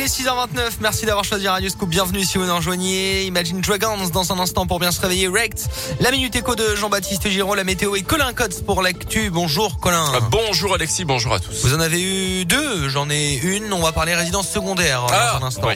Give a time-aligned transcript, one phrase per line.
[0.00, 1.90] Il est 6h29, merci d'avoir choisi Radio Scoop.
[1.90, 3.24] Bienvenue si vous nous rejoignez.
[3.24, 5.28] Imagine Dragons dans un instant pour bien se réveiller.
[5.28, 5.68] Rect,
[6.00, 9.28] la Minute Éco de Jean-Baptiste Giraud, la météo et Colin Cotes pour l'actu.
[9.28, 10.06] Bonjour Colin.
[10.14, 11.66] Ah, bonjour Alexis, bonjour à tous.
[11.66, 13.74] Vous en avez eu deux, j'en ai une.
[13.74, 15.68] On va parler résidence secondaire ah, dans un instant.
[15.68, 15.74] Oui.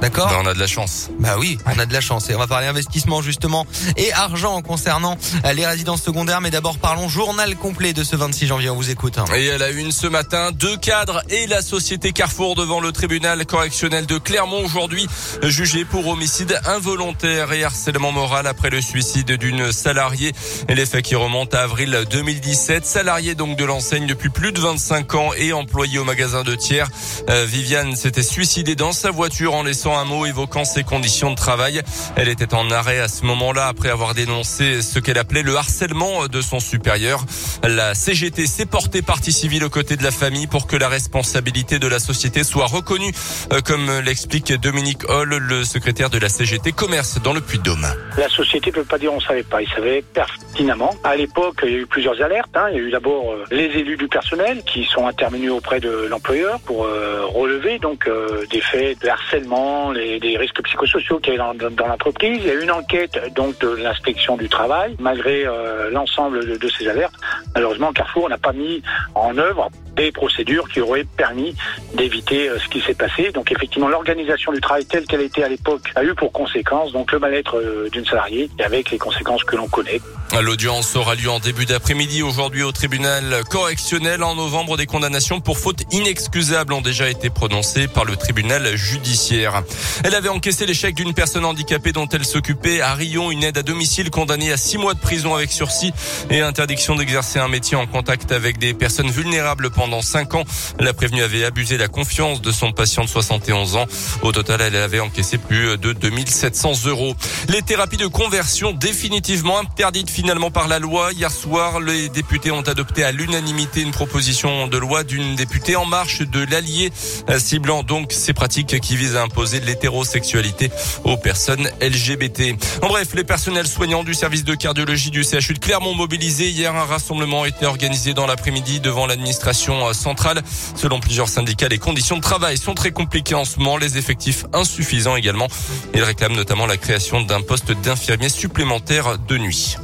[0.00, 1.10] D'accord bah, On a de la chance.
[1.18, 2.30] Bah oui, on a de la chance.
[2.30, 6.40] Et on va parler investissement justement et argent concernant euh, les résidences secondaires.
[6.40, 8.70] Mais d'abord parlons journal complet de ce 26 janvier.
[8.70, 9.18] On vous écoute.
[9.18, 9.24] Hein.
[9.34, 13.44] Et à la une ce matin, deux cadres et la société Carrefour devant le tribunal
[13.44, 15.06] correctionnel de Clermont aujourd'hui
[15.42, 20.32] jugés pour homicide involontaire et harcèlement moral après le suicide d'une salariée.
[20.68, 22.86] Et les faits qui remontent à avril 2017.
[22.86, 26.88] Salariée donc de l'enseigne depuis plus de 25 ans et employée au magasin de tiers.
[27.28, 31.36] Euh, Viviane s'était suicidée dans sa voiture en laissant un mot évoquant ses conditions de
[31.36, 31.82] travail.
[32.16, 36.26] Elle était en arrêt à ce moment-là après avoir dénoncé ce qu'elle appelait le harcèlement
[36.26, 37.24] de son supérieur.
[37.62, 41.78] La CGT s'est portée partie civile aux côtés de la famille pour que la responsabilité
[41.78, 43.12] de la société soit reconnue,
[43.52, 47.86] euh, comme l'explique Dominique Hall, le secrétaire de la CGT Commerce dans le Puy-de-Dôme.
[48.16, 49.62] La société ne peut pas dire on savait pas.
[49.62, 50.94] Il savait pertinemment.
[51.04, 52.50] À l'époque, il y a eu plusieurs alertes.
[52.54, 52.68] Hein.
[52.70, 56.06] Il y a eu d'abord euh, les élus du personnel qui sont intervenus auprès de
[56.08, 58.08] l'employeur pour euh, relever donc
[58.50, 61.54] des faits de harcèlement les, des risques psychosociaux qu'il y dans,
[61.86, 62.38] l'entreprise.
[62.40, 64.96] Il y a une enquête donc de l'inspection du travail.
[64.98, 67.14] Malgré euh, l'ensemble de, ces alertes,
[67.54, 68.82] malheureusement Carrefour n'a pas mis
[69.14, 69.70] en œuvre
[70.04, 71.54] des procédures qui auraient permis
[71.94, 73.30] d'éviter euh, ce qui s'est passé.
[73.32, 77.12] Donc effectivement, l'organisation du travail telle qu'elle était à l'époque a eu pour conséquence donc
[77.12, 80.00] le mal-être euh, d'une salariée et avec les conséquences que l'on connaît.
[80.40, 84.22] L'audience aura lieu en début d'après-midi aujourd'hui au tribunal correctionnel.
[84.22, 89.62] En novembre, des condamnations pour faute inexcusable ont déjà été prononcées par le tribunal judiciaire.
[90.04, 93.62] Elle avait encaissé l'échec d'une personne handicapée dont elle s'occupait à Rion, une aide à
[93.62, 95.92] domicile condamnée à six mois de prison avec sursis
[96.30, 100.44] et interdiction d'exercer un métier en contact avec des personnes vulnérables pendant cinq ans.
[100.78, 103.86] La prévenue avait abusé de la confiance de son patient de 71 ans.
[104.22, 107.14] Au total, elle avait encaissé plus de 2700 euros.
[107.48, 111.12] Les thérapies de conversion définitivement interdites finalement par la loi.
[111.12, 115.84] Hier soir, les députés ont adopté à l'unanimité une proposition de loi d'une députée en
[115.84, 116.92] marche de l'Allier,
[117.38, 120.70] ciblant donc ces pratiques qui visent à imposer l'hétérosexualité
[121.04, 122.54] aux personnes LGBT.
[122.82, 126.50] En bref, les personnels soignants du service de cardiologie du CHU de Clermont mobilisés.
[126.50, 130.42] Hier, un rassemblement a été organisé dans l'après-midi devant l'administration centrale.
[130.74, 134.44] Selon plusieurs syndicats, les conditions de travail sont très compliquées en ce moment, les effectifs
[134.52, 135.48] insuffisants également.
[135.94, 139.76] Ils réclament notamment la création d'un poste d'infirmier supplémentaire de nuit.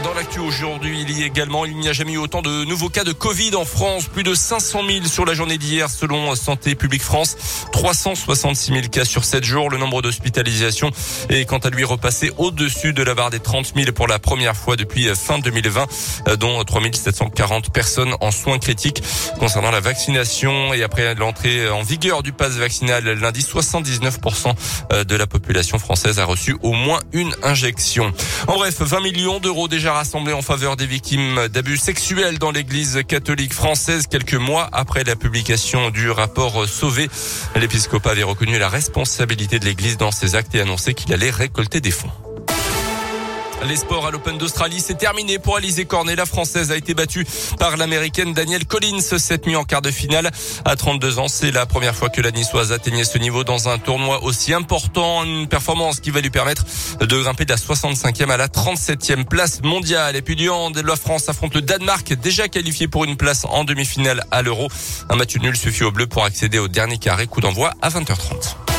[0.00, 2.88] Dans l'actu aujourd'hui, il y a également, il n'y a jamais eu autant de nouveaux
[2.88, 4.06] cas de Covid en France.
[4.06, 7.36] Plus de 500 000 sur la journée d'hier, selon Santé publique France.
[7.72, 9.68] 366 000 cas sur 7 jours.
[9.68, 10.90] Le nombre d'hospitalisations
[11.28, 14.56] est quant à lui repassé au-dessus de la barre des 30 000 pour la première
[14.56, 15.86] fois depuis fin 2020,
[16.38, 19.02] dont 3 740 personnes en soins critiques.
[19.38, 25.26] Concernant la vaccination et après l'entrée en vigueur du pass vaccinal lundi, 79% de la
[25.26, 28.12] population française a reçu au moins une injection.
[28.48, 32.52] En bref, 20 millions d'euros déjà déjà rassemblé en faveur des victimes d'abus sexuels dans
[32.52, 37.10] l'église catholique française quelques mois après la publication du rapport Sauvé.
[37.56, 41.80] L'épiscopat avait reconnu la responsabilité de l'église dans ses actes et annoncé qu'il allait récolter
[41.80, 42.31] des fonds.
[43.68, 46.16] Les sports à l'Open d'Australie, c'est terminé pour Alizé Cornet.
[46.16, 47.24] La Française a été battue
[47.58, 50.30] par l'Américaine Danielle Collins cette nuit en quart de finale.
[50.64, 53.78] À 32 ans, c'est la première fois que la Niçoise atteignait ce niveau dans un
[53.78, 55.22] tournoi aussi important.
[55.22, 56.64] Une performance qui va lui permettre
[57.00, 60.16] de grimper de la 65e à la 37e place mondiale.
[60.16, 63.62] Et puis du hand, la France affronte le Danemark, déjà qualifié pour une place en
[63.62, 64.68] demi-finale à l'Euro.
[65.08, 67.28] Un match nul suffit au bleu pour accéder au dernier carré.
[67.28, 68.71] Coup d'envoi à 20h30.